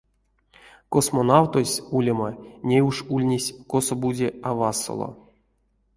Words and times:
Космонавтось, 0.93 1.83
улема, 1.97 2.29
ней 2.69 2.81
уш 2.89 2.97
ульнесь 3.13 3.53
косо-бути 3.69 4.27
а 4.47 4.49
васоло. 4.59 5.09